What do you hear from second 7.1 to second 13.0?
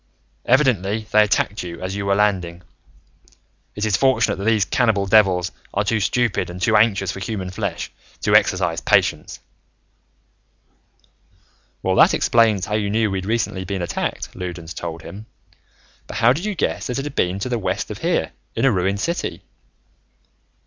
for human flesh to exercise patience." "Well, that explains how you